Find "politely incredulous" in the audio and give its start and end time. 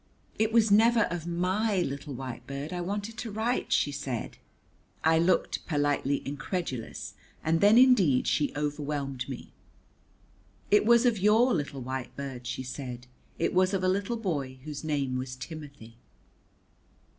5.67-7.13